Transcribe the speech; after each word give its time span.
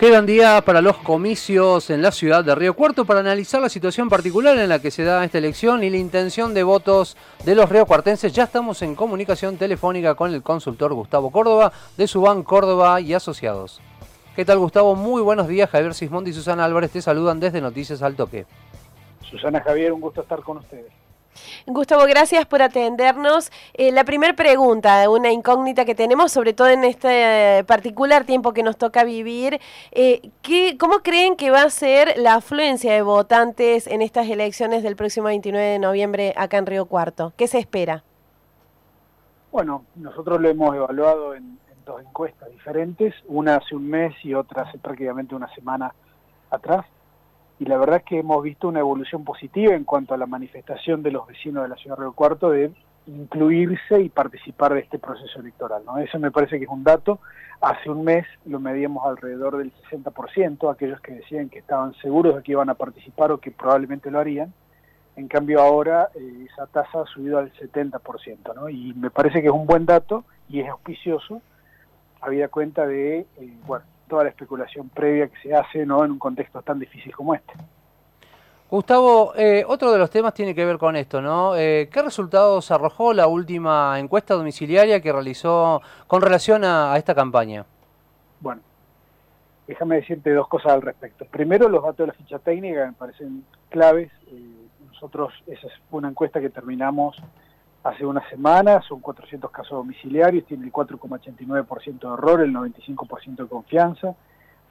Quedan 0.00 0.24
días 0.24 0.62
para 0.62 0.80
los 0.80 0.96
comicios 0.96 1.90
en 1.90 2.00
la 2.00 2.10
ciudad 2.10 2.42
de 2.42 2.54
Río 2.54 2.72
Cuarto 2.72 3.04
para 3.04 3.20
analizar 3.20 3.60
la 3.60 3.68
situación 3.68 4.08
particular 4.08 4.56
en 4.56 4.70
la 4.70 4.78
que 4.78 4.90
se 4.90 5.04
da 5.04 5.22
esta 5.22 5.36
elección 5.36 5.84
y 5.84 5.90
la 5.90 5.98
intención 5.98 6.54
de 6.54 6.62
votos 6.62 7.18
de 7.44 7.54
los 7.54 7.68
riocuartenses. 7.68 8.32
Ya 8.32 8.44
estamos 8.44 8.80
en 8.80 8.94
comunicación 8.94 9.58
telefónica 9.58 10.14
con 10.14 10.32
el 10.32 10.42
consultor 10.42 10.94
Gustavo 10.94 11.30
Córdoba 11.30 11.70
de 11.98 12.08
Subán 12.08 12.44
Córdoba 12.44 12.98
y 13.02 13.12
Asociados. 13.12 13.82
¿Qué 14.34 14.46
tal 14.46 14.58
Gustavo? 14.58 14.96
Muy 14.96 15.20
buenos 15.20 15.46
días. 15.48 15.68
Javier 15.68 15.92
Sismondi 15.92 16.30
y 16.30 16.32
Susana 16.32 16.64
Álvarez 16.64 16.92
te 16.92 17.02
saludan 17.02 17.38
desde 17.38 17.60
Noticias 17.60 18.00
al 18.00 18.16
Toque. 18.16 18.46
Susana 19.30 19.60
Javier, 19.60 19.92
un 19.92 20.00
gusto 20.00 20.22
estar 20.22 20.40
con 20.40 20.56
ustedes. 20.56 20.90
Gustavo, 21.66 22.04
gracias 22.06 22.46
por 22.46 22.62
atendernos. 22.62 23.50
Eh, 23.74 23.92
la 23.92 24.04
primera 24.04 24.34
pregunta, 24.34 25.08
una 25.10 25.30
incógnita 25.30 25.84
que 25.84 25.94
tenemos, 25.94 26.32
sobre 26.32 26.52
todo 26.52 26.68
en 26.68 26.84
este 26.84 27.64
particular 27.64 28.24
tiempo 28.24 28.52
que 28.52 28.62
nos 28.62 28.76
toca 28.76 29.04
vivir, 29.04 29.60
eh, 29.92 30.30
¿cómo 30.78 31.00
creen 31.00 31.36
que 31.36 31.50
va 31.50 31.62
a 31.62 31.70
ser 31.70 32.14
la 32.16 32.34
afluencia 32.34 32.92
de 32.92 33.02
votantes 33.02 33.86
en 33.86 34.02
estas 34.02 34.28
elecciones 34.28 34.82
del 34.82 34.96
próximo 34.96 35.26
29 35.26 35.66
de 35.66 35.78
noviembre 35.78 36.32
acá 36.36 36.58
en 36.58 36.66
Río 36.66 36.86
Cuarto? 36.86 37.32
¿Qué 37.36 37.46
se 37.46 37.58
espera? 37.58 38.04
Bueno, 39.52 39.84
nosotros 39.96 40.40
lo 40.40 40.48
hemos 40.48 40.74
evaluado 40.74 41.34
en, 41.34 41.58
en 41.70 41.84
dos 41.84 42.00
encuestas 42.00 42.50
diferentes, 42.50 43.14
una 43.26 43.56
hace 43.56 43.74
un 43.74 43.88
mes 43.88 44.14
y 44.22 44.32
otra 44.32 44.62
hace 44.62 44.78
prácticamente 44.78 45.34
una 45.34 45.52
semana 45.54 45.92
atrás 46.50 46.86
y 47.60 47.66
la 47.66 47.76
verdad 47.76 47.98
es 47.98 48.04
que 48.04 48.18
hemos 48.18 48.42
visto 48.42 48.68
una 48.68 48.80
evolución 48.80 49.22
positiva 49.22 49.74
en 49.74 49.84
cuanto 49.84 50.14
a 50.14 50.16
la 50.16 50.24
manifestación 50.24 51.02
de 51.02 51.10
los 51.10 51.26
vecinos 51.26 51.62
de 51.62 51.68
la 51.68 51.76
ciudad 51.76 51.94
de 51.98 52.04
Río 52.04 52.12
Cuarto 52.14 52.50
de 52.50 52.72
incluirse 53.06 54.00
y 54.00 54.08
participar 54.08 54.72
de 54.72 54.80
este 54.80 54.98
proceso 54.98 55.40
electoral. 55.40 55.82
¿no? 55.84 55.98
Eso 55.98 56.18
me 56.18 56.30
parece 56.30 56.56
que 56.58 56.64
es 56.64 56.70
un 56.70 56.84
dato. 56.84 57.20
Hace 57.60 57.90
un 57.90 58.02
mes 58.02 58.24
lo 58.46 58.60
medíamos 58.60 59.04
alrededor 59.04 59.58
del 59.58 59.74
60%, 59.90 60.72
aquellos 60.72 61.02
que 61.02 61.12
decían 61.12 61.50
que 61.50 61.58
estaban 61.58 61.92
seguros 61.96 62.34
de 62.36 62.42
que 62.42 62.52
iban 62.52 62.70
a 62.70 62.74
participar 62.74 63.30
o 63.30 63.38
que 63.38 63.50
probablemente 63.50 64.10
lo 64.10 64.20
harían. 64.20 64.54
En 65.16 65.28
cambio 65.28 65.60
ahora 65.60 66.08
eh, 66.14 66.46
esa 66.50 66.66
tasa 66.66 67.02
ha 67.02 67.06
subido 67.06 67.38
al 67.38 67.52
70%, 67.52 68.54
¿no? 68.54 68.70
Y 68.70 68.94
me 68.94 69.10
parece 69.10 69.42
que 69.42 69.48
es 69.48 69.52
un 69.52 69.66
buen 69.66 69.84
dato 69.84 70.24
y 70.48 70.60
es 70.60 70.68
auspicioso, 70.70 71.42
habida 72.22 72.48
cuenta 72.48 72.86
de, 72.86 73.26
eh, 73.38 73.58
bueno, 73.66 73.84
toda 74.10 74.24
la 74.24 74.30
especulación 74.30 74.90
previa 74.90 75.28
que 75.28 75.40
se 75.40 75.54
hace 75.54 75.86
¿no? 75.86 76.04
en 76.04 76.10
un 76.10 76.18
contexto 76.18 76.60
tan 76.60 76.78
difícil 76.78 77.14
como 77.14 77.34
este. 77.34 77.54
Gustavo, 78.68 79.32
eh, 79.36 79.64
otro 79.66 79.90
de 79.90 79.98
los 79.98 80.10
temas 80.10 80.34
tiene 80.34 80.54
que 80.54 80.64
ver 80.64 80.78
con 80.78 80.94
esto, 80.94 81.20
¿no? 81.20 81.56
Eh, 81.56 81.88
¿Qué 81.92 82.02
resultados 82.02 82.70
arrojó 82.70 83.12
la 83.12 83.26
última 83.26 83.98
encuesta 83.98 84.34
domiciliaria 84.34 85.00
que 85.00 85.12
realizó 85.12 85.82
con 86.06 86.22
relación 86.22 86.64
a, 86.64 86.96
esta 86.96 87.14
campaña? 87.14 87.64
Bueno, 88.40 88.62
déjame 89.66 89.96
decirte 89.96 90.32
dos 90.32 90.46
cosas 90.46 90.72
al 90.72 90.82
respecto. 90.82 91.24
Primero, 91.24 91.68
los 91.68 91.82
datos 91.82 91.98
de 91.98 92.06
la 92.08 92.12
ficha 92.12 92.38
técnica 92.38 92.86
me 92.86 92.92
parecen 92.92 93.44
claves. 93.70 94.12
Eh, 94.28 94.40
nosotros, 94.86 95.32
esa 95.48 95.66
fue 95.88 95.98
una 95.98 96.10
encuesta 96.10 96.40
que 96.40 96.50
terminamos 96.50 97.20
hace 97.82 98.04
una 98.04 98.28
semana, 98.28 98.82
son 98.82 99.00
400 99.00 99.50
casos 99.50 99.72
domiciliarios, 99.72 100.44
tiene 100.44 100.66
el 100.66 100.72
4,89% 100.72 101.98
de 101.98 102.14
error, 102.14 102.40
el 102.40 102.52
95% 102.52 103.36
de 103.36 103.46
confianza. 103.46 104.14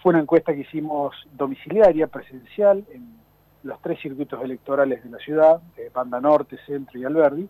Fue 0.01 0.11
una 0.11 0.21
encuesta 0.21 0.53
que 0.53 0.61
hicimos 0.61 1.15
domiciliaria, 1.33 2.07
presencial, 2.07 2.85
en 2.91 3.19
los 3.63 3.81
tres 3.81 3.99
circuitos 4.01 4.41
electorales 4.41 5.03
de 5.03 5.09
la 5.09 5.17
ciudad, 5.17 5.61
Banda 5.93 6.21
Norte, 6.21 6.57
Centro 6.65 6.99
y 6.99 7.03
Alberdi. 7.03 7.49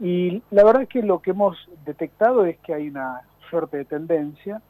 Y 0.00 0.42
la 0.50 0.64
verdad 0.64 0.82
es 0.82 0.88
que 0.88 1.02
lo 1.02 1.20
que 1.20 1.30
hemos 1.30 1.56
detectado 1.84 2.44
es 2.44 2.58
que 2.58 2.74
hay 2.74 2.88
una 2.88 3.22
suerte 3.48 3.78
de 3.78 3.84
tendencia 3.84 4.60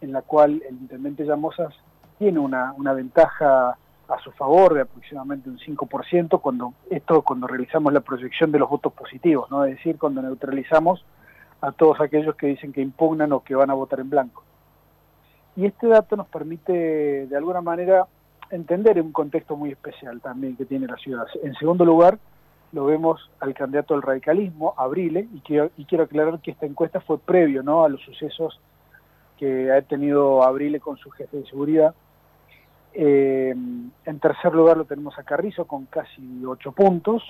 en 0.00 0.12
la 0.12 0.22
cual 0.22 0.62
el 0.68 0.76
intendente 0.76 1.24
Llamosas 1.24 1.74
tiene 2.18 2.38
una, 2.38 2.72
una 2.76 2.92
ventaja 2.92 3.76
a 4.08 4.18
su 4.18 4.30
favor 4.32 4.74
de 4.74 4.82
aproximadamente 4.82 5.48
un 5.48 5.58
5%, 5.58 6.40
cuando 6.40 6.74
esto 6.90 7.22
cuando 7.22 7.46
realizamos 7.46 7.92
la 7.92 8.00
proyección 8.00 8.52
de 8.52 8.58
los 8.58 8.68
votos 8.68 8.92
positivos, 8.92 9.50
¿no? 9.50 9.64
es 9.64 9.76
decir, 9.76 9.98
cuando 9.98 10.22
neutralizamos 10.22 11.04
a 11.60 11.72
todos 11.72 12.00
aquellos 12.00 12.36
que 12.36 12.48
dicen 12.48 12.72
que 12.72 12.82
impugnan 12.82 13.32
o 13.32 13.42
que 13.42 13.54
van 13.54 13.70
a 13.70 13.74
votar 13.74 14.00
en 14.00 14.10
blanco. 14.10 14.42
Y 15.56 15.66
este 15.66 15.86
dato 15.86 16.16
nos 16.16 16.26
permite, 16.26 17.26
de 17.26 17.36
alguna 17.36 17.60
manera, 17.60 18.06
entender 18.50 19.00
un 19.00 19.12
contexto 19.12 19.56
muy 19.56 19.70
especial 19.70 20.20
también 20.20 20.56
que 20.56 20.66
tiene 20.66 20.86
la 20.86 20.96
ciudad. 20.96 21.26
En 21.42 21.54
segundo 21.54 21.84
lugar, 21.84 22.18
lo 22.72 22.84
vemos 22.86 23.30
al 23.40 23.54
candidato 23.54 23.94
del 23.94 24.02
radicalismo, 24.02 24.74
Abrile, 24.76 25.28
y 25.32 25.40
quiero, 25.40 25.70
y 25.76 25.84
quiero 25.84 26.04
aclarar 26.04 26.40
que 26.40 26.50
esta 26.50 26.66
encuesta 26.66 27.00
fue 27.00 27.18
previo 27.18 27.62
¿no? 27.62 27.84
a 27.84 27.88
los 27.88 28.00
sucesos 28.02 28.60
que 29.38 29.70
ha 29.72 29.80
tenido 29.82 30.42
Abrile 30.42 30.80
con 30.80 30.96
su 30.96 31.10
jefe 31.10 31.38
de 31.38 31.46
seguridad, 31.46 31.94
eh, 32.94 33.50
en 34.04 34.20
tercer 34.20 34.54
lugar 34.54 34.76
lo 34.76 34.84
tenemos 34.84 35.18
a 35.18 35.24
Carrizo 35.24 35.66
con 35.66 35.86
casi 35.86 36.44
8 36.44 36.72
puntos 36.72 37.22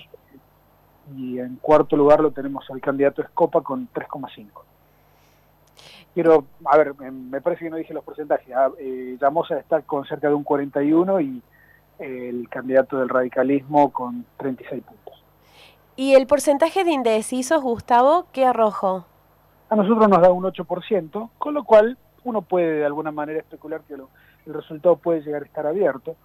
y 1.17 1.39
en 1.39 1.55
cuarto 1.55 1.97
lugar 1.97 2.19
lo 2.19 2.31
tenemos 2.31 2.69
al 2.69 2.81
candidato 2.81 3.23
Escopa 3.23 3.61
con 3.61 3.89
3,5. 3.91 4.47
Quiero, 6.13 6.45
a 6.65 6.77
ver, 6.77 6.93
me 7.11 7.41
parece 7.41 7.65
que 7.65 7.69
no 7.69 7.77
dije 7.77 7.93
los 7.93 8.03
porcentajes. 8.03 8.55
Ah, 8.55 8.69
eh, 8.79 9.17
Llamosa 9.19 9.57
está 9.57 9.81
con 9.81 10.05
cerca 10.05 10.29
de 10.29 10.35
un 10.35 10.43
41 10.43 11.19
y 11.19 11.41
el 11.99 12.47
candidato 12.47 12.99
del 12.99 13.09
radicalismo 13.09 13.91
con 13.91 14.25
36 14.37 14.83
puntos. 14.83 15.23
¿Y 15.95 16.13
el 16.13 16.27
porcentaje 16.27 16.83
de 16.83 16.91
indecisos, 16.91 17.61
Gustavo, 17.61 18.27
qué 18.31 18.45
arrojó? 18.45 19.05
A 19.69 19.75
nosotros 19.75 20.07
nos 20.07 20.21
da 20.21 20.31
un 20.31 20.43
8%, 20.43 21.29
con 21.37 21.53
lo 21.53 21.63
cual 21.63 21.97
uno 22.23 22.41
puede 22.43 22.79
de 22.79 22.85
alguna 22.85 23.11
manera 23.11 23.39
especular 23.39 23.81
que 23.81 23.97
lo, 23.97 24.09
el 24.45 24.53
resultado 24.53 24.97
puede 24.97 25.21
llegar 25.21 25.43
a 25.43 25.45
estar 25.45 25.67
abierto. 25.67 26.15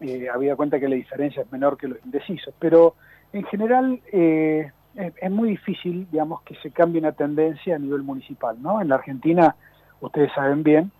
Eh, 0.00 0.28
había 0.32 0.56
cuenta 0.56 0.78
que 0.78 0.88
la 0.88 0.96
diferencia 0.96 1.42
es 1.42 1.50
menor 1.50 1.76
que 1.78 1.88
los 1.88 2.04
indecisos, 2.04 2.54
pero 2.58 2.94
en 3.32 3.44
general 3.44 4.00
eh, 4.12 4.70
es, 4.94 5.30
muy 5.30 5.50
difícil, 5.50 6.06
digamos, 6.10 6.42
que 6.42 6.54
se 6.56 6.70
cambie 6.70 7.00
una 7.00 7.12
tendencia 7.12 7.76
a 7.76 7.78
nivel 7.78 8.02
municipal, 8.02 8.60
¿no? 8.60 8.80
En 8.80 8.88
la 8.88 8.96
Argentina, 8.96 9.56
ustedes 10.00 10.30
saben 10.34 10.62
bien, 10.62 10.90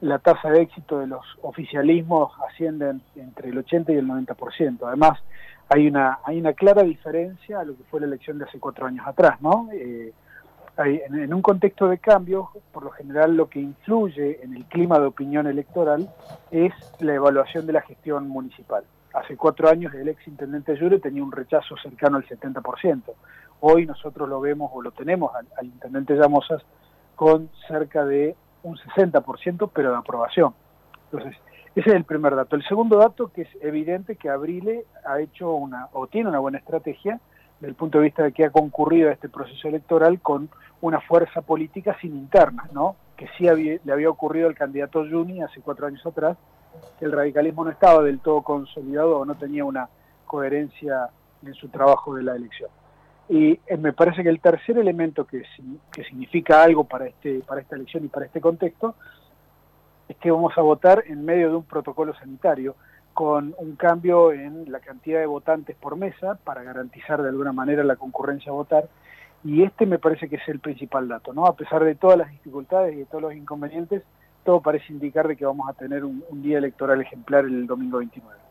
la 0.00 0.18
tasa 0.18 0.50
de 0.50 0.62
éxito 0.62 0.98
de 0.98 1.06
los 1.06 1.24
oficialismos 1.42 2.32
asciende 2.48 2.94
entre 3.16 3.50
el 3.50 3.58
80 3.58 3.92
y 3.92 3.96
el 3.96 4.08
90%. 4.08 4.78
Además, 4.86 5.18
hay 5.68 5.86
una, 5.86 6.18
hay 6.24 6.40
una 6.40 6.52
clara 6.54 6.82
diferencia 6.82 7.60
a 7.60 7.64
lo 7.64 7.76
que 7.76 7.84
fue 7.84 8.00
la 8.00 8.06
elección 8.06 8.38
de 8.38 8.44
hace 8.44 8.58
cuatro 8.58 8.86
años 8.86 9.06
atrás, 9.06 9.40
¿no? 9.40 9.68
Eh, 9.72 10.12
en 10.78 11.34
un 11.34 11.42
contexto 11.42 11.88
de 11.88 11.98
cambio, 11.98 12.50
por 12.72 12.84
lo 12.84 12.90
general 12.90 13.36
lo 13.36 13.48
que 13.48 13.60
influye 13.60 14.42
en 14.42 14.56
el 14.56 14.64
clima 14.64 14.98
de 14.98 15.06
opinión 15.06 15.46
electoral 15.46 16.08
es 16.50 16.72
la 17.00 17.14
evaluación 17.14 17.66
de 17.66 17.74
la 17.74 17.82
gestión 17.82 18.28
municipal. 18.28 18.84
Hace 19.12 19.36
cuatro 19.36 19.68
años 19.68 19.92
el 19.94 20.08
ex 20.08 20.26
intendente 20.26 20.72
Ayure 20.72 20.98
tenía 20.98 21.22
un 21.22 21.32
rechazo 21.32 21.76
cercano 21.76 22.16
al 22.16 22.26
70%. 22.26 23.02
Hoy 23.60 23.84
nosotros 23.86 24.28
lo 24.28 24.40
vemos 24.40 24.70
o 24.72 24.80
lo 24.80 24.90
tenemos 24.92 25.32
al, 25.34 25.66
intendente 25.66 26.14
Llamosas 26.16 26.62
con 27.14 27.50
cerca 27.68 28.04
de 28.06 28.34
un 28.62 28.76
60%, 28.76 29.70
pero 29.72 29.90
de 29.90 29.98
aprobación. 29.98 30.54
Entonces, 31.10 31.36
ese 31.74 31.90
es 31.90 31.96
el 31.96 32.04
primer 32.04 32.34
dato. 32.34 32.56
El 32.56 32.64
segundo 32.64 32.96
dato, 32.96 33.28
que 33.28 33.42
es 33.42 33.48
evidente 33.60 34.16
que 34.16 34.30
Abrile 34.30 34.86
ha 35.04 35.20
hecho 35.20 35.52
una, 35.52 35.88
o 35.92 36.06
tiene 36.06 36.30
una 36.30 36.38
buena 36.38 36.58
estrategia, 36.58 37.20
desde 37.62 37.70
el 37.70 37.76
punto 37.76 37.98
de 37.98 38.04
vista 38.04 38.24
de 38.24 38.32
que 38.32 38.44
ha 38.44 38.50
concurrido 38.50 39.08
a 39.08 39.12
este 39.12 39.28
proceso 39.28 39.68
electoral 39.68 40.20
con 40.20 40.48
una 40.80 41.00
fuerza 41.00 41.42
política 41.42 41.96
sin 42.00 42.16
internas, 42.16 42.72
¿no? 42.72 42.96
que 43.16 43.28
sí 43.38 43.44
le 43.44 43.92
había 43.92 44.10
ocurrido 44.10 44.48
al 44.48 44.56
candidato 44.56 45.06
Juni 45.08 45.42
hace 45.42 45.60
cuatro 45.60 45.86
años 45.86 46.04
atrás, 46.04 46.36
que 46.98 47.04
el 47.04 47.12
radicalismo 47.12 47.64
no 47.64 47.70
estaba 47.70 48.02
del 48.02 48.18
todo 48.18 48.42
consolidado 48.42 49.20
o 49.20 49.24
no 49.24 49.36
tenía 49.36 49.64
una 49.64 49.88
coherencia 50.26 51.08
en 51.46 51.54
su 51.54 51.68
trabajo 51.68 52.16
de 52.16 52.24
la 52.24 52.34
elección. 52.34 52.68
Y 53.28 53.60
eh, 53.64 53.76
me 53.76 53.92
parece 53.92 54.24
que 54.24 54.28
el 54.28 54.40
tercer 54.40 54.76
elemento 54.76 55.24
que, 55.24 55.44
que 55.92 56.02
significa 56.02 56.64
algo 56.64 56.82
para, 56.82 57.06
este, 57.06 57.44
para 57.46 57.60
esta 57.60 57.76
elección 57.76 58.04
y 58.04 58.08
para 58.08 58.26
este 58.26 58.40
contexto 58.40 58.96
es 60.08 60.16
que 60.16 60.32
vamos 60.32 60.52
a 60.56 60.62
votar 60.62 61.04
en 61.06 61.24
medio 61.24 61.50
de 61.50 61.56
un 61.58 61.64
protocolo 61.64 62.12
sanitario 62.14 62.74
con 63.14 63.54
un 63.58 63.76
cambio 63.76 64.32
en 64.32 64.70
la 64.70 64.80
cantidad 64.80 65.20
de 65.20 65.26
votantes 65.26 65.76
por 65.76 65.96
mesa 65.96 66.38
para 66.44 66.62
garantizar 66.62 67.22
de 67.22 67.28
alguna 67.28 67.52
manera 67.52 67.84
la 67.84 67.96
concurrencia 67.96 68.50
a 68.50 68.54
votar. 68.54 68.88
Y 69.44 69.62
este 69.62 69.86
me 69.86 69.98
parece 69.98 70.28
que 70.28 70.36
es 70.36 70.48
el 70.48 70.60
principal 70.60 71.08
dato, 71.08 71.32
¿no? 71.32 71.46
A 71.46 71.56
pesar 71.56 71.84
de 71.84 71.94
todas 71.94 72.18
las 72.18 72.30
dificultades 72.30 72.94
y 72.94 72.98
de 72.98 73.04
todos 73.06 73.22
los 73.22 73.34
inconvenientes, 73.34 74.02
todo 74.44 74.60
parece 74.60 74.92
indicar 74.92 75.28
de 75.28 75.36
que 75.36 75.44
vamos 75.44 75.68
a 75.68 75.72
tener 75.72 76.04
un, 76.04 76.22
día 76.42 76.58
electoral 76.58 77.00
ejemplar 77.00 77.44
el 77.44 77.66
domingo 77.66 77.98
29. 77.98 78.41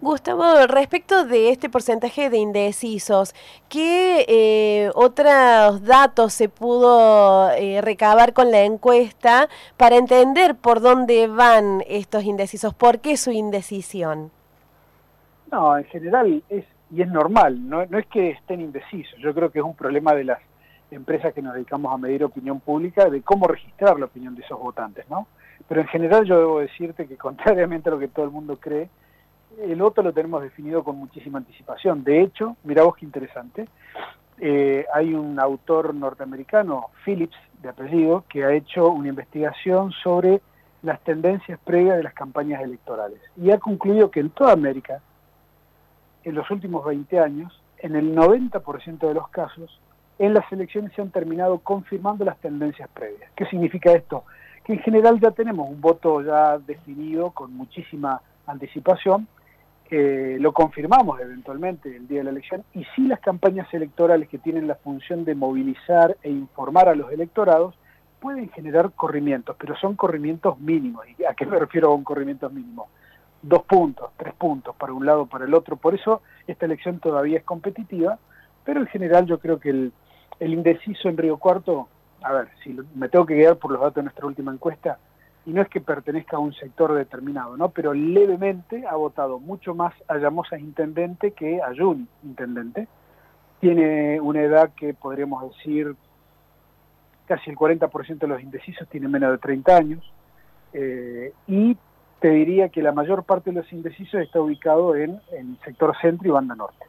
Gustavo, 0.00 0.66
respecto 0.68 1.24
de 1.24 1.50
este 1.50 1.68
porcentaje 1.68 2.30
de 2.30 2.38
indecisos, 2.38 3.34
¿qué 3.68 4.24
eh, 4.28 4.90
otros 4.94 5.82
datos 5.84 6.32
se 6.32 6.48
pudo 6.48 7.50
eh, 7.50 7.80
recabar 7.80 8.32
con 8.32 8.50
la 8.50 8.62
encuesta 8.62 9.48
para 9.76 9.96
entender 9.96 10.54
por 10.54 10.80
dónde 10.80 11.26
van 11.26 11.82
estos 11.88 12.24
indecisos? 12.24 12.74
¿Por 12.74 13.00
qué 13.00 13.16
su 13.16 13.32
indecisión? 13.32 14.30
No, 15.50 15.76
en 15.76 15.84
general 15.86 16.42
es, 16.48 16.64
y 16.90 17.02
es 17.02 17.08
normal, 17.08 17.68
no, 17.68 17.84
no 17.86 17.98
es 17.98 18.06
que 18.06 18.30
estén 18.30 18.60
indecisos, 18.60 19.18
yo 19.18 19.34
creo 19.34 19.50
que 19.50 19.58
es 19.58 19.64
un 19.64 19.74
problema 19.74 20.14
de 20.14 20.24
las 20.24 20.38
empresas 20.90 21.34
que 21.34 21.42
nos 21.42 21.54
dedicamos 21.54 21.92
a 21.92 21.98
medir 21.98 22.24
opinión 22.24 22.60
pública, 22.60 23.08
de 23.10 23.22
cómo 23.22 23.46
registrar 23.46 23.98
la 23.98 24.06
opinión 24.06 24.34
de 24.34 24.42
esos 24.42 24.58
votantes, 24.58 25.08
¿no? 25.10 25.26
Pero 25.68 25.80
en 25.80 25.88
general 25.88 26.24
yo 26.24 26.38
debo 26.38 26.60
decirte 26.60 27.06
que 27.06 27.16
contrariamente 27.18 27.88
a 27.88 27.92
lo 27.92 27.98
que 27.98 28.08
todo 28.08 28.24
el 28.24 28.30
mundo 28.30 28.58
cree, 28.58 28.88
el 29.60 29.80
voto 29.80 30.02
lo 30.02 30.12
tenemos 30.12 30.42
definido 30.42 30.84
con 30.84 30.96
muchísima 30.96 31.38
anticipación. 31.38 32.04
De 32.04 32.22
hecho, 32.22 32.56
mira 32.64 32.82
vos 32.82 32.96
qué 32.96 33.06
interesante, 33.06 33.68
eh, 34.40 34.86
hay 34.94 35.14
un 35.14 35.40
autor 35.40 35.94
norteamericano, 35.94 36.90
Phillips, 37.04 37.36
de 37.60 37.70
apellido, 37.70 38.24
que 38.28 38.44
ha 38.44 38.52
hecho 38.52 38.88
una 38.88 39.08
investigación 39.08 39.92
sobre 40.02 40.40
las 40.82 41.00
tendencias 41.00 41.58
previas 41.64 41.96
de 41.96 42.04
las 42.04 42.14
campañas 42.14 42.62
electorales 42.62 43.20
y 43.36 43.50
ha 43.50 43.58
concluido 43.58 44.12
que 44.12 44.20
en 44.20 44.30
toda 44.30 44.52
América, 44.52 45.00
en 46.22 46.36
los 46.36 46.48
últimos 46.52 46.84
20 46.84 47.18
años, 47.18 47.60
en 47.78 47.96
el 47.96 48.14
90% 48.14 49.08
de 49.08 49.14
los 49.14 49.28
casos, 49.28 49.80
en 50.20 50.34
las 50.34 50.50
elecciones 50.52 50.92
se 50.92 51.02
han 51.02 51.10
terminado 51.10 51.58
confirmando 51.58 52.24
las 52.24 52.38
tendencias 52.38 52.88
previas. 52.90 53.30
¿Qué 53.34 53.46
significa 53.46 53.92
esto? 53.92 54.24
Que 54.64 54.74
en 54.74 54.80
general 54.80 55.18
ya 55.20 55.30
tenemos 55.32 55.68
un 55.68 55.80
voto 55.80 56.22
ya 56.22 56.58
definido 56.58 57.30
con 57.30 57.54
muchísima 57.54 58.20
anticipación 58.46 59.26
lo 59.90 60.52
confirmamos 60.52 61.20
eventualmente 61.20 61.96
el 61.96 62.06
día 62.06 62.18
de 62.18 62.24
la 62.24 62.30
elección, 62.30 62.64
y 62.74 62.84
sí 62.94 63.06
las 63.06 63.20
campañas 63.20 63.72
electorales 63.72 64.28
que 64.28 64.38
tienen 64.38 64.66
la 64.66 64.74
función 64.74 65.24
de 65.24 65.34
movilizar 65.34 66.16
e 66.22 66.30
informar 66.30 66.88
a 66.88 66.94
los 66.94 67.10
electorados 67.10 67.74
pueden 68.20 68.50
generar 68.50 68.90
corrimientos, 68.92 69.56
pero 69.58 69.76
son 69.76 69.94
corrimientos 69.94 70.58
mínimos. 70.58 71.06
¿Y 71.18 71.24
a 71.24 71.34
qué 71.34 71.46
me 71.46 71.58
refiero 71.58 71.90
con 71.90 72.04
corrimientos 72.04 72.52
mínimos? 72.52 72.88
Dos 73.40 73.62
puntos, 73.62 74.10
tres 74.16 74.34
puntos, 74.34 74.74
para 74.76 74.92
un 74.92 75.06
lado, 75.06 75.26
para 75.26 75.44
el 75.44 75.54
otro. 75.54 75.76
Por 75.76 75.94
eso 75.94 76.22
esta 76.46 76.66
elección 76.66 76.98
todavía 76.98 77.38
es 77.38 77.44
competitiva, 77.44 78.18
pero 78.64 78.80
en 78.80 78.86
general 78.88 79.26
yo 79.26 79.38
creo 79.38 79.60
que 79.60 79.70
el, 79.70 79.92
el 80.40 80.52
indeciso 80.52 81.08
en 81.08 81.16
Río 81.16 81.38
Cuarto, 81.38 81.88
a 82.22 82.32
ver, 82.32 82.48
si 82.64 82.76
me 82.94 83.08
tengo 83.08 83.24
que 83.24 83.34
guiar 83.34 83.56
por 83.56 83.70
los 83.70 83.80
datos 83.80 83.96
de 83.96 84.02
nuestra 84.02 84.26
última 84.26 84.52
encuesta, 84.52 84.98
y 85.46 85.52
no 85.52 85.62
es 85.62 85.68
que 85.68 85.80
pertenezca 85.80 86.36
a 86.36 86.40
un 86.40 86.52
sector 86.52 86.92
determinado, 86.94 87.56
¿no? 87.56 87.70
Pero 87.70 87.94
levemente 87.94 88.86
ha 88.86 88.96
votado 88.96 89.38
mucho 89.38 89.74
más 89.74 89.94
a 90.08 90.18
Llamosa 90.18 90.58
intendente 90.58 91.32
que 91.32 91.62
a 91.62 91.74
Juni 91.74 92.06
intendente. 92.22 92.86
Tiene 93.60 94.20
una 94.20 94.42
edad 94.42 94.70
que 94.74 94.94
podríamos 94.94 95.56
decir 95.56 95.96
casi 97.26 97.50
el 97.50 97.56
40% 97.56 98.18
de 98.18 98.26
los 98.26 98.42
indecisos 98.42 98.88
tiene 98.88 99.08
menos 99.08 99.30
de 99.32 99.38
30 99.38 99.76
años. 99.76 100.12
Eh, 100.72 101.32
y 101.46 101.76
te 102.20 102.30
diría 102.30 102.68
que 102.68 102.82
la 102.82 102.92
mayor 102.92 103.24
parte 103.24 103.50
de 103.50 103.56
los 103.56 103.72
indecisos 103.72 104.20
está 104.20 104.40
ubicado 104.40 104.96
en 104.96 105.20
el 105.32 105.58
sector 105.64 105.94
centro 106.00 106.28
y 106.28 106.32
banda 106.32 106.54
norte. 106.54 106.87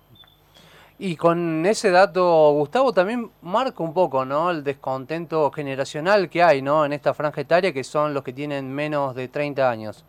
Y 1.01 1.15
con 1.15 1.65
ese 1.65 1.91
dato, 1.91 2.51
Gustavo, 2.51 2.91
también 2.91 3.31
marca 3.41 3.81
un 3.81 3.93
poco, 3.93 4.25
¿no? 4.25 4.51
El 4.51 4.65
descontento 4.65 5.49
generacional 5.49 6.29
que 6.29 6.43
hay, 6.43 6.61
¿no? 6.61 6.83
En 6.83 6.91
esta 6.91 7.13
franja 7.13 7.39
etaria, 7.39 7.71
que 7.71 7.85
son 7.85 8.13
los 8.13 8.21
que 8.21 8.33
tienen 8.33 8.69
menos 8.69 9.15
de 9.15 9.29
30 9.29 9.69
años. 9.69 10.05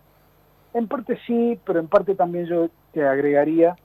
En 0.75 0.89
parte 0.89 1.17
sí, 1.29 1.61
pero 1.65 1.79
en 1.79 1.87
parte 1.87 2.17
también 2.17 2.47
yo 2.47 2.71
te 2.93 3.07
agregaría 3.07 3.77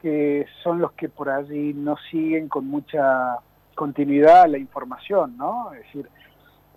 que 0.00 0.46
son 0.62 0.80
los 0.80 0.92
que 0.92 1.10
por 1.10 1.28
allí 1.28 1.74
no 1.74 1.96
siguen 2.10 2.48
con 2.48 2.66
mucha 2.66 3.40
continuidad 3.74 4.48
la 4.48 4.56
información, 4.56 5.36
¿no? 5.36 5.74
Es 5.74 5.82
decir, 5.82 6.08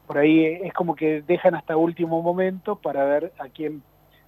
por 0.06 0.18
ahí 0.18 0.60
es 0.64 0.74
como 0.74 0.96
que 0.96 1.22
dejan 1.22 1.56
hasta 1.56 1.78
último 1.78 2.22
momento 2.22 2.76
para 2.76 3.06
ver 3.06 3.32
a 3.40 3.48
quién 3.48 3.82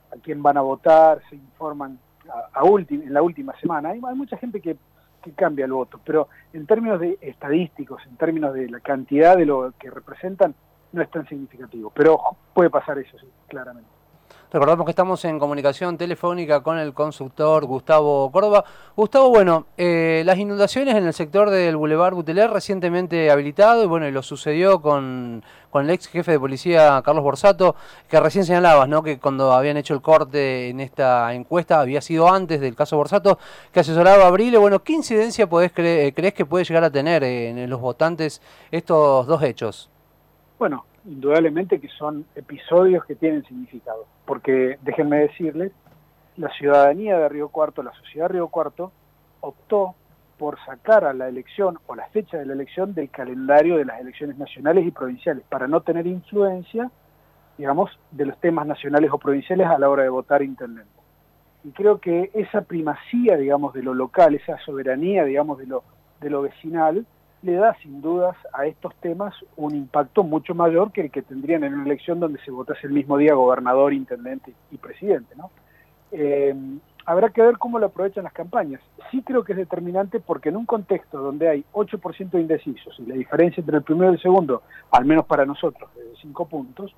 a 0.10 0.16
quién 0.24 0.42
van 0.42 0.57
a 0.57 0.62
votar, 0.62 1.22
se 1.30 1.36
informan 1.36 2.00
a, 2.30 2.62
a 2.62 2.66
en 2.90 3.13
la 3.13 3.22
última 3.22 3.54
semana. 3.60 3.90
hay 3.90 4.00
mucha 4.00 4.38
gente 4.38 4.62
que 4.62 4.78
que 5.24 5.31
cambia 5.31 5.66
el 5.66 5.72
voto, 5.72 6.00
pero 6.06 6.28
en 6.52 6.68
términos 6.68 7.00
de 7.00 7.18
estadísticos, 7.22 8.04
en 8.06 8.18
términos 8.18 8.54
de 8.54 8.70
la 8.70 8.80
cantidad 8.80 9.38
de 9.38 9.46
lo 9.46 9.74
que 9.80 9.90
representan, 9.90 10.54
no 10.92 11.02
es 11.02 11.10
tan 11.10 11.28
significativo, 11.28 11.92
pero 11.96 12.20
puede 12.54 12.70
pasar 12.70 13.00
eso, 13.00 13.18
sí, 13.18 13.28
claramente. 13.48 13.93
Recordamos 14.54 14.86
que 14.86 14.92
estamos 14.92 15.26
en 15.26 15.40
comunicación 15.40 15.98
telefónica 15.98 16.62
con 16.62 16.78
el 16.78 16.94
constructor 16.94 17.66
Gustavo 17.66 18.32
Córdoba. 18.32 18.64
Gustavo, 18.96 19.30
bueno, 19.30 19.66
eh, 19.78 20.22
las 20.28 20.38
inundaciones 20.38 20.94
en 20.94 21.08
el 21.08 21.14
sector 21.14 21.50
del 21.50 21.76
Boulevard 21.76 22.14
Buteler 22.14 22.52
recientemente 22.52 23.32
habilitado 23.32 23.84
y 23.84 23.88
bueno, 23.88 24.08
y 24.08 24.12
lo 24.12 24.22
sucedió 24.22 24.80
con, 24.80 25.44
con 25.72 25.86
el 25.86 25.90
ex 25.90 26.06
jefe 26.06 26.34
de 26.34 26.40
policía 26.40 27.02
Carlos 27.04 27.24
Borsato, 27.24 27.76
que 28.08 28.20
recién 28.20 28.46
señalabas, 28.46 28.88
¿no? 28.88 29.02
Que 29.02 29.18
cuando 29.18 29.54
habían 29.54 29.78
hecho 29.78 29.96
el 29.96 30.04
corte 30.04 30.70
en 30.70 30.82
esta 30.82 31.34
encuesta 31.34 31.80
había 31.80 32.02
sido 32.02 32.32
antes 32.32 32.62
del 32.62 32.76
caso 32.76 32.96
Borsato, 32.96 33.40
que 33.72 33.80
asesoraba 33.80 34.26
a 34.26 34.28
Abril. 34.28 34.56
Bueno, 34.60 34.84
¿qué 34.84 34.94
incidencia 34.94 35.50
podés 35.50 35.72
crees 35.74 36.34
que 36.36 36.46
puede 36.46 36.64
llegar 36.64 36.84
a 36.84 36.92
tener 36.92 37.24
en 37.24 37.68
los 37.68 37.82
votantes 37.82 38.40
estos 38.70 39.26
dos 39.26 39.42
hechos? 39.42 39.90
Bueno, 40.60 40.86
indudablemente 41.06 41.80
que 41.80 41.90
son 41.90 42.26
episodios 42.36 43.06
que 43.06 43.16
tienen 43.16 43.44
significado, 43.44 44.06
porque 44.26 44.78
déjenme 44.82 45.20
decirles, 45.20 45.72
la 46.38 46.50
ciudadanía 46.50 47.18
de 47.18 47.30
Río 47.30 47.50
Cuarto, 47.50 47.84
la 47.84 47.94
sociedad 47.94 48.28
de 48.28 48.34
Río 48.34 48.48
Cuarto, 48.48 48.92
optó 49.42 49.96
por 50.38 50.58
sacar 50.66 51.06
a 51.06 51.14
la 51.14 51.28
elección 51.28 51.78
o 51.86 51.96
la 51.96 52.08
fecha 52.08 52.38
de 52.38 52.46
la 52.46 52.54
elección 52.54 52.94
del 52.94 53.10
calendario 53.10 53.78
de 53.78 53.86
las 53.86 54.00
elecciones 54.02 54.38
nacionales 54.38 54.86
y 54.86 54.92
provinciales, 54.92 55.44
para 55.48 55.68
no 55.68 55.82
tener 55.82 56.08
influencia, 56.08 56.90
digamos, 57.58 57.92
de 58.12 58.26
los 58.26 58.38
temas 58.40 58.66
nacionales 58.66 59.12
o 59.12 59.20
provinciales 59.20 59.68
a 59.68 59.78
la 59.78 59.90
hora 59.90 60.04
de 60.04 60.10
votar 60.10 60.42
intendente. 60.42 60.90
Y 61.64 61.72
creo 61.72 62.00
que 62.00 62.32
esa 62.34 62.62
primacía, 62.62 63.38
digamos, 63.38 63.74
de 63.74 63.84
lo 63.84 63.94
local, 63.94 64.36
esa 64.36 64.58
soberanía, 64.60 65.24
digamos, 65.24 65.60
de 65.60 65.68
lo, 65.68 65.84
de 66.20 66.30
lo 66.30 66.42
vecinal, 66.42 67.06
le 67.44 67.54
da 67.56 67.75
sin 67.81 68.01
dudas 68.01 68.36
a 68.54 68.66
estos 68.66 68.95
temas 68.95 69.36
un 69.57 69.75
impacto 69.75 70.24
mucho 70.24 70.56
mayor 70.56 70.92
que 70.92 71.01
el 71.01 71.12
que 71.12 71.22
tendrían 71.22 71.63
en 71.63 71.74
una 71.74 71.86
elección 71.86 72.19
donde 72.19 72.40
se 72.40 72.51
votase 72.51 72.88
el 72.88 72.94
mismo 72.94 73.18
día 73.18 73.34
gobernador, 73.34 73.94
intendente 73.94 74.54
y 74.72 74.78
presidente. 74.78 75.36
¿no? 75.36 75.51
Eh, 76.12 76.56
habrá 77.06 77.30
que 77.30 77.42
ver 77.42 77.57
cómo 77.57 77.80
lo 77.80 77.88
aprovechan 77.88 78.24
las 78.24 78.34
campañas. 78.34 78.81
Sí 79.12 79.22
creo 79.24 79.44
que 79.44 79.51
es 79.51 79.57
determinante 79.57 80.22
porque 80.22 80.50
en 80.50 80.56
un 80.56 80.66
contexto 80.66 81.19
donde 81.19 81.50
hay 81.50 81.66
8% 81.74 82.31
de 82.31 82.42
indecisos 82.42 82.98
y 83.00 83.06
la 83.06 83.16
diferencia 83.16 83.60
entre 83.60 83.78
el 83.78 83.84
primero 83.84 84.12
y 84.12 84.16
el 84.16 84.22
segundo, 84.22 84.63
al 84.92 85.04
menos 85.04 85.25
para 85.25 85.45
nosotros, 85.45 85.90
es 85.98 86.12
de 86.12 86.16
5 86.22 86.48
puntos, 86.48 86.95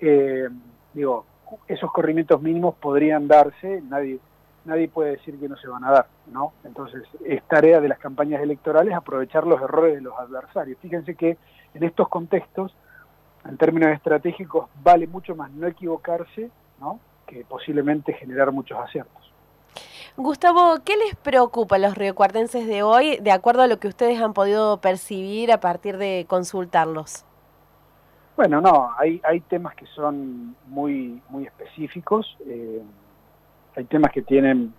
eh, 0.00 0.48
digo, 0.92 1.24
esos 1.66 1.90
corrimientos 1.92 2.42
mínimos 2.42 2.74
podrían 2.74 3.26
darse, 3.26 3.80
nadie 3.88 4.18
nadie 4.64 4.88
puede 4.88 5.12
decir 5.12 5.38
que 5.38 5.48
no 5.48 5.56
se 5.56 5.68
van 5.68 5.84
a 5.84 5.90
dar, 5.90 6.06
¿no? 6.26 6.52
Entonces, 6.64 7.02
es 7.24 7.42
tarea 7.44 7.80
de 7.80 7.88
las 7.88 7.98
campañas 7.98 8.42
electorales 8.42 8.94
aprovechar 8.94 9.46
los 9.46 9.60
errores 9.60 9.94
de 9.94 10.00
los 10.00 10.18
adversarios. 10.18 10.78
Fíjense 10.80 11.14
que 11.14 11.36
en 11.74 11.82
estos 11.84 12.08
contextos, 12.08 12.74
en 13.44 13.56
términos 13.56 13.90
estratégicos, 13.90 14.68
vale 14.82 15.06
mucho 15.06 15.34
más 15.34 15.50
no 15.52 15.66
equivocarse, 15.66 16.50
¿no? 16.80 17.00
Que 17.26 17.44
posiblemente 17.44 18.12
generar 18.12 18.52
muchos 18.52 18.78
aciertos. 18.78 19.32
Gustavo, 20.16 20.78
¿qué 20.84 20.96
les 20.96 21.14
preocupa 21.14 21.76
a 21.76 21.78
los 21.78 21.96
riocuartenses 21.96 22.66
de 22.66 22.82
hoy, 22.82 23.18
de 23.18 23.30
acuerdo 23.30 23.62
a 23.62 23.68
lo 23.68 23.78
que 23.78 23.86
ustedes 23.86 24.20
han 24.20 24.32
podido 24.32 24.80
percibir 24.80 25.52
a 25.52 25.60
partir 25.60 25.96
de 25.96 26.26
consultarlos? 26.28 27.24
Bueno, 28.36 28.60
no, 28.60 28.90
hay, 28.96 29.20
hay 29.24 29.40
temas 29.40 29.74
que 29.74 29.86
son 29.86 30.56
muy, 30.66 31.22
muy 31.28 31.46
específicos. 31.46 32.36
Eh, 32.46 32.82
hay 33.78 33.84
temas 33.84 34.10
que 34.10 34.22
tienen 34.22 34.74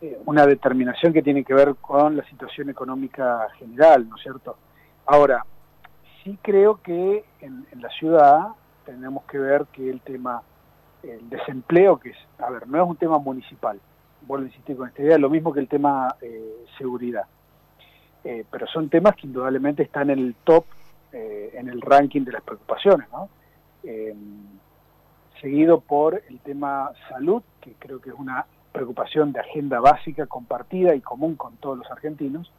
eh, 0.00 0.18
una 0.24 0.46
determinación 0.46 1.12
que 1.12 1.22
tiene 1.22 1.44
que 1.44 1.52
ver 1.52 1.74
con 1.78 2.16
la 2.16 2.24
situación 2.24 2.70
económica 2.70 3.46
general, 3.58 4.08
¿no 4.08 4.16
es 4.16 4.22
cierto? 4.22 4.56
Ahora, 5.04 5.44
sí 6.24 6.38
creo 6.40 6.80
que 6.80 7.22
en, 7.42 7.66
la 7.78 7.90
ciudad 7.90 8.48
tenemos 8.86 9.24
que 9.24 9.36
ver 9.36 9.66
que 9.66 9.90
el 9.90 10.00
tema, 10.00 10.40
el 11.02 11.28
desempleo, 11.28 11.98
que 11.98 12.10
es, 12.10 12.16
a 12.38 12.48
ver, 12.48 12.66
no 12.66 12.82
es 12.82 12.88
un 12.88 12.96
tema 12.96 13.18
municipal, 13.18 13.78
vuelvo 14.22 14.44
a 14.44 14.48
insistir 14.48 14.78
con 14.78 14.88
esta 14.88 15.02
idea, 15.02 15.18
lo 15.18 15.28
mismo 15.28 15.52
que 15.52 15.60
el 15.60 15.68
tema 15.68 16.16
eh, 16.22 16.64
seguridad, 16.78 17.26
eh, 18.24 18.46
pero 18.50 18.66
son 18.66 18.88
temas 18.88 19.14
que 19.16 19.26
indudablemente 19.26 19.82
están 19.82 20.08
en 20.08 20.20
el 20.20 20.34
top, 20.42 20.64
en 21.12 21.68
el 21.68 21.80
ranking 21.80 22.22
de 22.22 22.30
las 22.30 22.42
preocupaciones, 22.42 23.08
¿no? 23.10 23.28
Seguido 25.40 25.80
por 25.80 26.22
el 26.28 26.38
tema 26.40 26.90
salud, 27.08 27.42
que 27.60 27.74
creo 27.78 28.00
que 28.00 28.10
es 28.10 28.16
una 28.16 28.46
preocupación 28.72 29.32
de 29.32 29.40
agenda 29.40 29.80
básica, 29.80 30.26
compartida 30.26 30.94
y 30.94 31.00
común 31.00 31.36
con 31.36 31.56
todos 31.56 31.78
los 31.78 31.90
argentinos. 31.90 32.50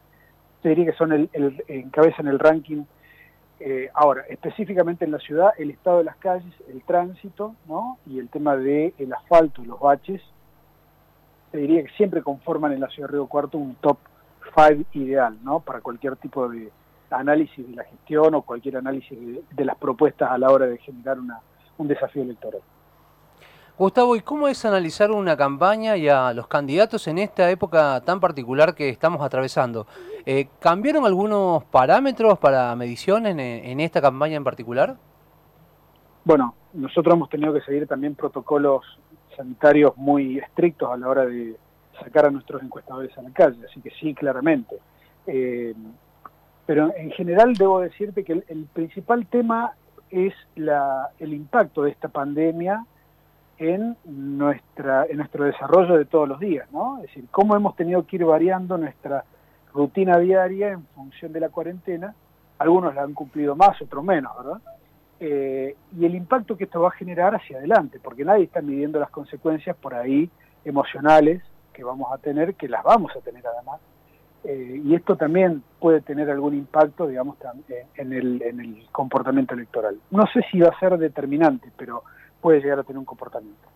Yo 0.62 0.70
diría 0.70 0.86
que 0.86 0.96
son 0.96 1.12
el, 1.12 1.30
el 1.32 1.62
encabezan 1.68 2.28
el 2.28 2.38
ranking. 2.38 2.84
Eh, 3.60 3.90
ahora, 3.94 4.22
específicamente 4.28 5.04
en 5.04 5.12
la 5.12 5.18
ciudad, 5.18 5.52
el 5.58 5.70
estado 5.70 5.98
de 5.98 6.04
las 6.04 6.16
calles, 6.16 6.52
el 6.68 6.82
tránsito, 6.82 7.54
¿no? 7.68 7.98
Y 8.06 8.18
el 8.18 8.28
tema 8.28 8.56
del 8.56 8.92
el 8.98 9.12
asfalto 9.12 9.62
y 9.62 9.66
los 9.66 9.78
baches, 9.78 10.20
te 11.50 11.58
diría 11.58 11.82
que 11.84 11.92
siempre 11.92 12.22
conforman 12.22 12.72
en 12.72 12.80
la 12.80 12.88
ciudad 12.88 13.08
de 13.08 13.12
Río 13.12 13.26
Cuarto 13.26 13.58
un 13.58 13.74
top 13.76 13.98
5 14.56 14.84
ideal, 14.94 15.38
¿no? 15.42 15.60
Para 15.60 15.80
cualquier 15.80 16.16
tipo 16.16 16.48
de 16.48 16.70
análisis 17.10 17.66
de 17.68 17.76
la 17.76 17.84
gestión 17.84 18.34
o 18.34 18.42
cualquier 18.42 18.78
análisis 18.78 19.18
de 19.50 19.64
las 19.64 19.76
propuestas 19.76 20.30
a 20.30 20.38
la 20.38 20.50
hora 20.50 20.66
de 20.66 20.78
generar 20.78 21.20
una, 21.20 21.40
un 21.78 21.88
desafío 21.88 22.22
electoral. 22.22 22.62
Gustavo, 23.78 24.14
¿y 24.16 24.20
cómo 24.20 24.48
es 24.48 24.64
analizar 24.66 25.10
una 25.10 25.34
campaña 25.34 25.96
y 25.96 26.06
a 26.06 26.34
los 26.34 26.46
candidatos 26.46 27.08
en 27.08 27.16
esta 27.18 27.50
época 27.50 28.02
tan 28.02 28.20
particular 28.20 28.74
que 28.74 28.90
estamos 28.90 29.22
atravesando? 29.22 29.86
Eh, 30.26 30.48
¿Cambiaron 30.60 31.06
algunos 31.06 31.64
parámetros 31.64 32.38
para 32.38 32.76
medición 32.76 33.26
en, 33.26 33.80
esta 33.80 34.00
campaña 34.00 34.36
en 34.36 34.44
particular? 34.44 34.96
bueno, 36.24 36.54
nosotros 36.72 37.14
hemos 37.14 37.28
tenido 37.30 37.52
que 37.52 37.62
seguir 37.62 37.88
también 37.88 38.14
protocolos 38.14 38.84
sanitarios 39.36 39.96
muy 39.96 40.38
estrictos 40.38 40.90
a 40.90 40.96
la 40.96 41.08
hora 41.08 41.24
de 41.24 41.56
sacar 41.98 42.26
a 42.26 42.30
nuestros 42.30 42.62
encuestadores 42.62 43.16
a 43.18 43.22
la 43.22 43.30
calle, 43.30 43.58
así 43.68 43.80
que 43.80 43.90
sí, 43.98 44.14
claramente. 44.14 44.76
Eh, 45.26 45.74
pero 46.66 46.94
en 46.94 47.10
general 47.12 47.54
debo 47.54 47.80
decirte 47.80 48.22
que 48.22 48.44
el, 48.46 48.66
principal 48.72 49.26
tema 49.26 49.72
es 50.10 50.34
la, 50.54 51.10
el 51.18 51.32
impacto 51.32 51.82
de 51.82 51.90
esta 51.90 52.08
pandemia 52.08 52.86
en, 53.62 53.96
nuestra, 54.04 55.06
en 55.06 55.18
nuestro 55.18 55.44
desarrollo 55.44 55.96
de 55.96 56.04
todos 56.04 56.28
los 56.28 56.40
días, 56.40 56.70
¿no? 56.72 56.96
Es 56.98 57.02
decir, 57.04 57.26
cómo 57.30 57.54
hemos 57.54 57.76
tenido 57.76 58.04
que 58.04 58.16
ir 58.16 58.24
variando 58.24 58.76
nuestra 58.76 59.24
rutina 59.72 60.18
diaria 60.18 60.70
en 60.70 60.84
función 60.94 61.32
de 61.32 61.40
la 61.40 61.48
cuarentena. 61.48 62.14
Algunos 62.58 62.94
la 62.94 63.02
han 63.02 63.14
cumplido 63.14 63.54
más, 63.54 63.80
otros 63.80 64.04
menos, 64.04 64.36
¿verdad? 64.36 64.60
Eh, 65.20 65.76
y 65.96 66.04
el 66.04 66.16
impacto 66.16 66.56
que 66.56 66.64
esto 66.64 66.80
va 66.80 66.88
a 66.88 66.92
generar 66.92 67.36
hacia 67.36 67.58
adelante, 67.58 68.00
porque 68.02 68.24
nadie 68.24 68.44
está 68.44 68.60
midiendo 68.60 68.98
las 68.98 69.10
consecuencias 69.10 69.76
por 69.76 69.94
ahí 69.94 70.28
emocionales 70.64 71.40
que 71.72 71.84
vamos 71.84 72.12
a 72.12 72.18
tener, 72.18 72.54
que 72.54 72.68
las 72.68 72.82
vamos 72.82 73.12
a 73.16 73.20
tener 73.20 73.46
además. 73.46 73.80
Eh, 74.44 74.82
y 74.84 74.94
esto 74.96 75.16
también 75.16 75.62
puede 75.78 76.00
tener 76.00 76.28
algún 76.28 76.54
impacto, 76.54 77.06
digamos, 77.06 77.36
en 77.94 78.12
el, 78.12 78.42
en 78.42 78.58
el 78.58 78.86
comportamiento 78.90 79.54
electoral. 79.54 80.00
No 80.10 80.24
sé 80.32 80.40
si 80.50 80.58
va 80.58 80.70
a 80.70 80.80
ser 80.80 80.98
determinante, 80.98 81.70
pero 81.76 82.02
puede 82.42 82.60
llegar 82.60 82.80
a 82.80 82.82
tener 82.82 82.98
un 82.98 83.06
comportamiento. 83.06 83.68